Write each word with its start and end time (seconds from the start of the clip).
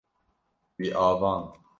Wî 0.77 0.87
avand. 1.09 1.47